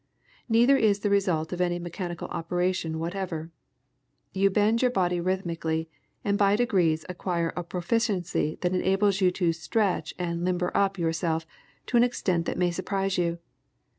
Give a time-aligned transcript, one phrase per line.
[0.49, 3.51] Neither is the result of any mechanical operation whatever.
[4.33, 5.89] You bend your body rhythmically,
[6.25, 11.45] and by degrees acquire a proficiency that enables you to "stretch" and "limber up" yourself
[11.85, 13.37] to an extent that may surprise you.